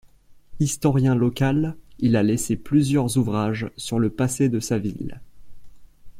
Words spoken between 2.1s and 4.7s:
a laissé plusieurs ouvrages sur le passé de